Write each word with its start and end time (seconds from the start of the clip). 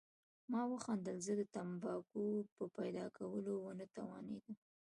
ما 0.51 0.61
وخندل، 0.73 1.15
زه 1.25 1.33
د 1.39 1.41
تمباکو 1.55 2.23
په 2.55 2.63
پیدا 2.77 3.05
کولو 3.17 3.53
ونه 3.63 3.85
توانېدم. 3.95 4.55